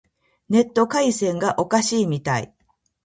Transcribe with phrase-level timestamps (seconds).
[0.49, 2.51] ネット回線がおかしいみたい。